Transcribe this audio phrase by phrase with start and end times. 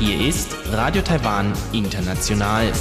[0.00, 2.72] Hier ist Radio Taiwan International.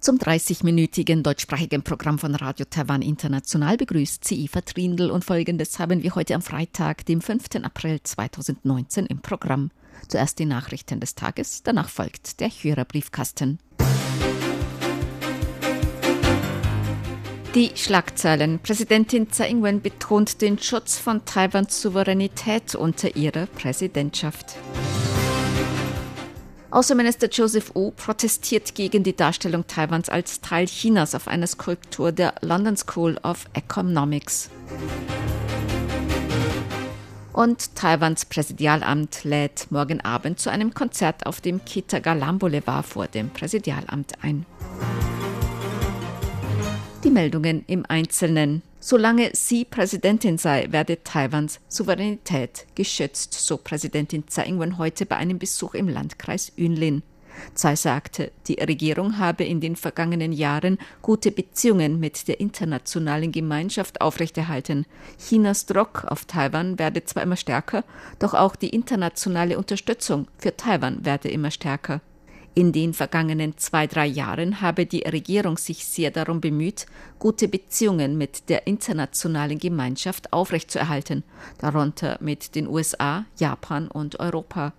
[0.00, 6.02] Zum 30-minütigen deutschsprachigen Programm von Radio Taiwan International begrüßt sie Eva Trindl und folgendes haben
[6.02, 7.56] wir heute am Freitag, dem 5.
[7.62, 9.70] April 2019 im Programm.
[10.08, 13.58] Zuerst die Nachrichten des Tages, danach folgt der Hörerbriefkasten.
[17.56, 18.58] Die Schlagzeilen.
[18.58, 24.56] Präsidentin Tsai Ing-wen betont den Schutz von Taiwans Souveränität unter ihrer Präsidentschaft.
[26.70, 32.34] Außenminister Joseph Wu protestiert gegen die Darstellung Taiwans als Teil Chinas auf einer Skulptur der
[32.42, 34.50] London School of Economics.
[37.32, 43.30] Und Taiwans Präsidialamt lädt morgen Abend zu einem Konzert auf dem Kitagalam Boulevard vor dem
[43.30, 44.44] Präsidialamt ein.
[47.16, 48.60] Die Meldungen im Einzelnen.
[48.78, 55.38] Solange sie Präsidentin sei, werde Taiwans Souveränität geschützt, so Präsidentin Tsai Ing-wen heute bei einem
[55.38, 57.02] Besuch im Landkreis Yunlin.
[57.54, 64.02] Tsai sagte, die Regierung habe in den vergangenen Jahren gute Beziehungen mit der internationalen Gemeinschaft
[64.02, 64.84] aufrechterhalten.
[65.18, 67.84] Chinas Druck auf Taiwan werde zwar immer stärker,
[68.18, 72.02] doch auch die internationale Unterstützung für Taiwan werde immer stärker.
[72.58, 76.86] In den vergangenen zwei, drei Jahren habe die Regierung sich sehr darum bemüht,
[77.18, 81.22] gute Beziehungen mit der internationalen Gemeinschaft aufrechtzuerhalten,
[81.58, 84.72] darunter mit den USA, Japan und Europa.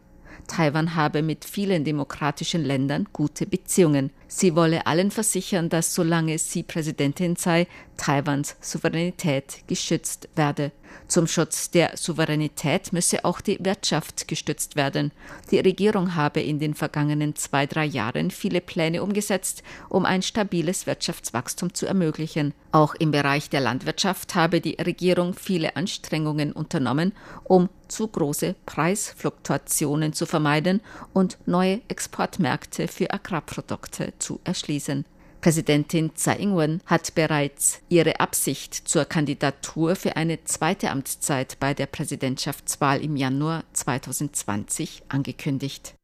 [0.48, 4.12] Taiwan habe mit vielen demokratischen Ländern gute Beziehungen.
[4.28, 10.72] Sie wolle allen versichern, dass solange sie Präsidentin sei, Taiwans Souveränität geschützt werde.
[11.08, 15.12] Zum Schutz der Souveränität müsse auch die Wirtschaft gestützt werden.
[15.52, 20.86] Die Regierung habe in den vergangenen zwei, drei Jahren viele Pläne umgesetzt, um ein stabiles
[20.86, 22.54] Wirtschaftswachstum zu ermöglichen.
[22.72, 30.14] Auch im Bereich der Landwirtschaft habe die Regierung viele Anstrengungen unternommen, um zu große Preisfluktuationen
[30.14, 30.82] zu vermeiden
[31.14, 35.06] und neue Exportmärkte für Agrarprodukte zu erschließen.
[35.42, 41.86] Präsidentin Tsai Ing-wen hat bereits ihre Absicht zur Kandidatur für eine zweite Amtszeit bei der
[41.86, 45.97] Präsidentschaftswahl im Januar 2020 angekündigt.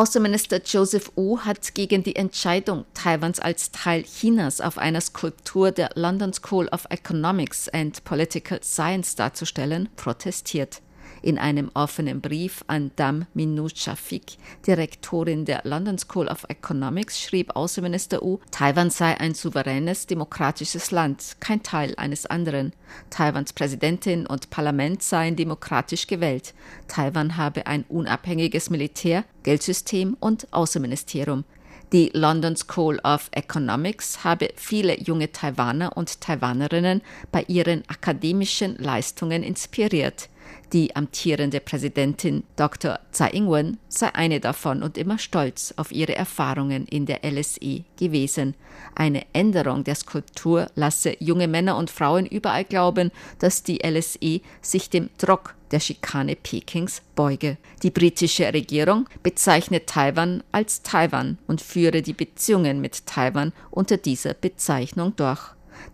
[0.00, 5.90] Außenminister Joseph Wu hat gegen die Entscheidung, Taiwans als Teil Chinas auf einer Skulptur der
[5.94, 10.80] London School of Economics and Political Science darzustellen, protestiert.
[11.22, 17.54] In einem offenen Brief an Dam Minu Shafik, Direktorin der London School of Economics, schrieb
[17.54, 22.72] Außenminister Wu, Taiwan sei ein souveränes, demokratisches Land, kein Teil eines anderen.
[23.10, 26.54] Taiwans Präsidentin und Parlament seien demokratisch gewählt.
[26.88, 31.44] Taiwan habe ein unabhängiges Militär, Geldsystem und Außenministerium.
[31.92, 37.02] Die London School of Economics habe viele junge Taiwaner und Taiwanerinnen
[37.32, 40.28] bei ihren akademischen Leistungen inspiriert.
[40.72, 43.00] Die amtierende Präsidentin Dr.
[43.10, 48.54] Tsai Ing-wen sei eine davon und immer stolz auf ihre Erfahrungen in der LSE gewesen.
[48.94, 53.10] Eine Änderung der Skulptur lasse junge Männer und Frauen überall glauben,
[53.40, 57.56] dass die LSE sich dem Druck der Schikane Pekings beuge.
[57.82, 64.34] Die britische Regierung bezeichnet Taiwan als Taiwan und führe die Beziehungen mit Taiwan unter dieser
[64.34, 65.40] Bezeichnung durch.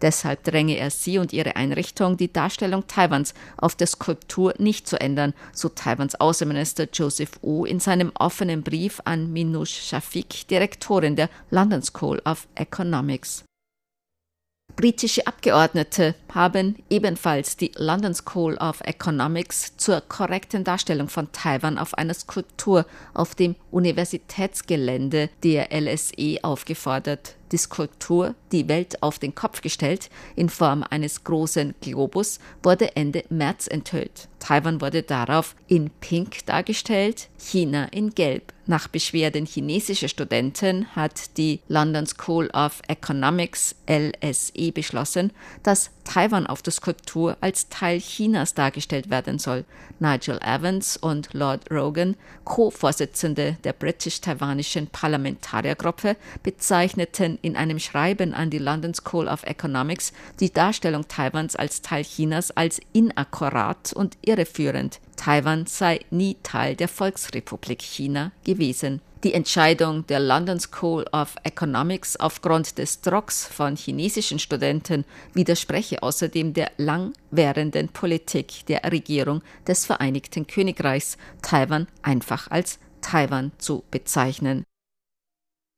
[0.02, 5.00] Deshalb dränge er sie und ihre Einrichtung, die Darstellung Taiwans auf der Skulptur nicht zu
[5.00, 11.30] ändern, so Taiwans Außenminister Joseph Wu in seinem offenen Brief an Minouche Shafik, Direktorin der
[11.50, 13.44] London School of Economics.
[14.74, 21.94] Britische Abgeordnete haben ebenfalls die London School of Economics zur korrekten Darstellung von Taiwan auf
[21.94, 27.36] einer Skulptur auf dem Universitätsgelände der LSE aufgefordert.
[27.52, 33.24] Die Skulptur, die Welt auf den Kopf gestellt, in Form eines großen Globus, wurde Ende
[33.28, 34.28] März enthüllt.
[34.38, 38.52] Taiwan wurde darauf in Pink dargestellt, China in Gelb.
[38.68, 45.32] Nach Beschwerden chinesischer Studenten hat die London School of Economics LSE beschlossen,
[45.62, 49.64] dass Taiwan auf der Skulptur als Teil Chinas dargestellt werden soll.
[50.00, 58.58] Nigel Evans und Lord Rogan, Co-Vorsitzende der britisch-taiwanischen Parlamentariergruppe, bezeichneten in einem Schreiben an die
[58.58, 65.00] London School of Economics die Darstellung Taiwans als Teil Chinas als inakkurat und irreführend.
[65.16, 69.00] Taiwan sei nie Teil der Volksrepublik China gewesen.
[69.24, 76.52] Die Entscheidung der London School of Economics aufgrund des Drucks von chinesischen Studenten widerspreche außerdem
[76.52, 84.64] der langwährenden Politik der Regierung des Vereinigten Königreichs, Taiwan einfach als Taiwan zu bezeichnen.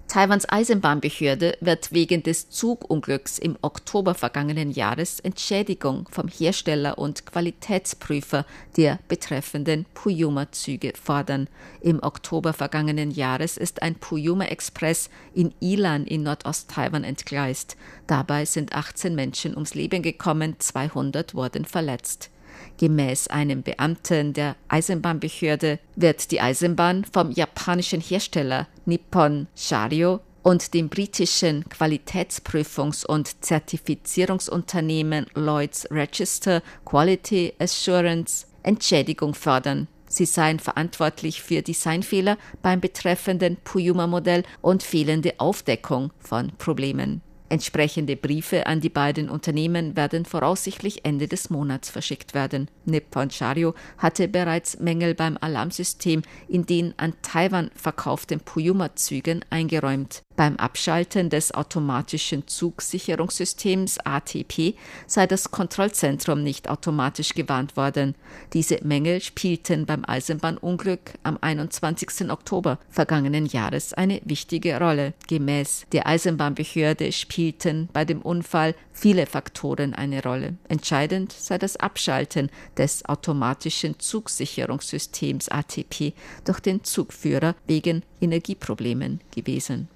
[0.08, 8.46] Taiwans Eisenbahnbehörde wird wegen des Zugunglücks im Oktober vergangenen Jahres Entschädigung vom Hersteller und Qualitätsprüfer
[8.78, 11.46] der betreffenden Puyuma-Züge fordern.
[11.82, 17.76] Im Oktober vergangenen Jahres ist ein Puyuma Express in Ilan in Nordost-Taiwan entgleist.
[18.06, 22.30] Dabei sind 18 Menschen ums Leben gekommen, 200 wurden verletzt.
[22.78, 30.88] Gemäß einem Beamten der Eisenbahnbehörde wird die Eisenbahn vom japanischen Hersteller Nippon Shario und dem
[30.88, 39.88] britischen Qualitätsprüfungs- und Zertifizierungsunternehmen Lloyds Register Quality Assurance Entschädigung fordern.
[40.08, 47.22] Sie seien verantwortlich für Designfehler beim betreffenden Puyuma-Modell und fehlende Aufdeckung von Problemen.
[47.50, 52.68] Entsprechende Briefe an die beiden Unternehmen werden voraussichtlich Ende des Monats verschickt werden.
[52.84, 60.22] Nippon Shario hatte bereits Mängel beim Alarmsystem in den an Taiwan verkauften Puyuma-Zügen eingeräumt.
[60.38, 64.76] Beim Abschalten des automatischen Zugsicherungssystems ATP
[65.08, 68.14] sei das Kontrollzentrum nicht automatisch gewarnt worden.
[68.52, 72.30] Diese Mängel spielten beim Eisenbahnunglück am 21.
[72.30, 75.14] Oktober vergangenen Jahres eine wichtige Rolle.
[75.26, 80.56] Gemäß der Eisenbahnbehörde spielten bei dem Unfall viele Faktoren eine Rolle.
[80.68, 86.12] Entscheidend sei das Abschalten des automatischen Zugsicherungssystems ATP
[86.44, 89.88] durch den Zugführer wegen Energieproblemen gewesen.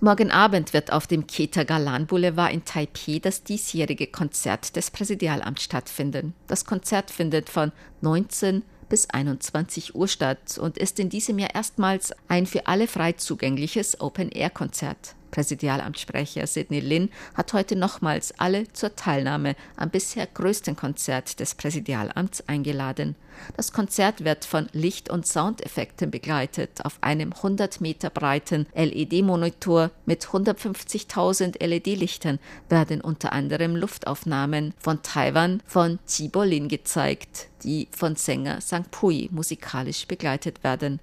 [0.00, 5.62] Morgen Abend wird auf dem Keter Galan Boulevard in Taipei das diesjährige Konzert des Präsidialamts
[5.62, 6.34] stattfinden.
[6.48, 7.72] Das Konzert findet von
[8.02, 13.12] 19 bis 21 Uhr statt und ist in diesem Jahr erstmals ein für alle frei
[13.12, 15.14] zugängliches Open-Air-Konzert.
[15.30, 22.48] Präsidialamtssprecher Sidney Lin hat heute nochmals alle zur Teilnahme am bisher größten Konzert des Präsidialamts
[22.48, 23.16] eingeladen.
[23.56, 26.84] Das Konzert wird von Licht- und Soundeffekten begleitet.
[26.84, 32.38] Auf einem 100 Meter breiten LED-Monitor mit 150.000 LED-Lichtern
[32.68, 35.98] werden unter anderem Luftaufnahmen von Taiwan von
[36.44, 41.00] Lin gezeigt, die von Sänger Sang Pui musikalisch begleitet werden.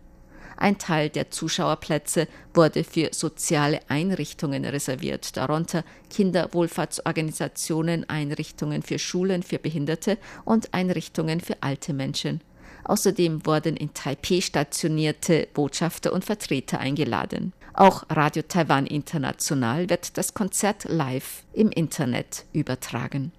[0.57, 9.59] Ein Teil der Zuschauerplätze wurde für soziale Einrichtungen reserviert, darunter Kinderwohlfahrtsorganisationen, Einrichtungen für Schulen für
[9.59, 12.41] Behinderte und Einrichtungen für alte Menschen.
[12.85, 17.53] Außerdem wurden in Taipei stationierte Botschafter und Vertreter eingeladen.
[17.73, 23.31] Auch Radio Taiwan International wird das Konzert live im Internet übertragen.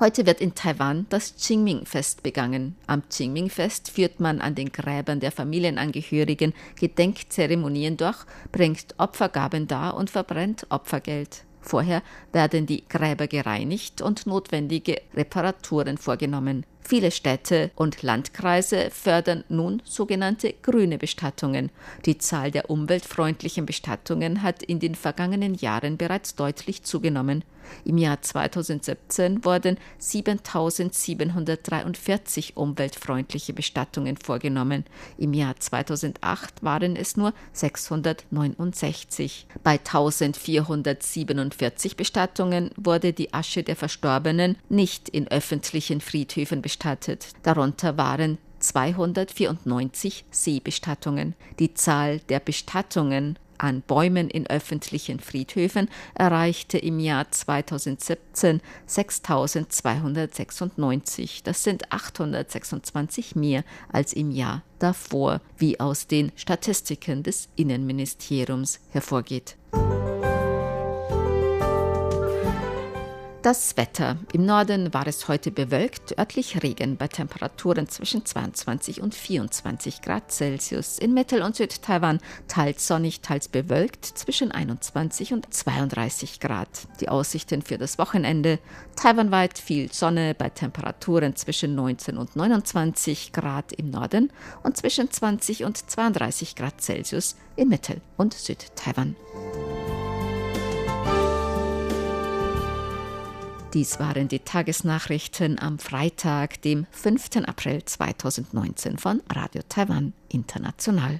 [0.00, 2.76] Heute wird in Taiwan das Qingming-Fest begangen.
[2.86, 8.18] Am Qingming-Fest führt man an den Gräbern der Familienangehörigen Gedenkzeremonien durch,
[8.52, 11.42] bringt Opfergaben dar und verbrennt Opfergeld.
[11.60, 12.02] Vorher
[12.32, 16.64] werden die Gräber gereinigt und notwendige Reparaturen vorgenommen.
[16.80, 21.70] Viele Städte und Landkreise fördern nun sogenannte grüne Bestattungen.
[22.06, 27.44] Die Zahl der umweltfreundlichen Bestattungen hat in den vergangenen Jahren bereits deutlich zugenommen.
[27.84, 34.84] Im Jahr 2017 wurden 7743 umweltfreundliche Bestattungen vorgenommen.
[35.16, 39.46] Im Jahr 2008 waren es nur 669.
[39.62, 47.28] Bei 1447 Bestattungen wurde die Asche der Verstorbenen nicht in öffentlichen Friedhöfen bestattet.
[47.44, 51.34] Darunter waren 294 Seebestattungen.
[51.58, 61.42] Die Zahl der Bestattungen an Bäumen in öffentlichen Friedhöfen erreichte im Jahr 2017 6296.
[61.42, 69.56] Das sind 826 mehr als im Jahr davor, wie aus den Statistiken des Innenministeriums hervorgeht.
[73.48, 74.18] Das Wetter.
[74.34, 80.30] Im Norden war es heute bewölkt, örtlich Regen bei Temperaturen zwischen 22 und 24 Grad
[80.30, 80.98] Celsius.
[80.98, 86.68] In Mittel- und Südtaiwan teils sonnig, teils bewölkt zwischen 21 und 32 Grad.
[87.00, 88.58] Die Aussichten für das Wochenende.
[88.96, 94.30] Taiwanweit viel Sonne bei Temperaturen zwischen 19 und 29 Grad im Norden
[94.62, 99.16] und zwischen 20 und 32 Grad Celsius in Mittel- und Südtaiwan.
[103.74, 107.46] Dies waren die Tagesnachrichten am Freitag, dem 5.
[107.46, 111.18] April 2019 von Radio Taiwan International.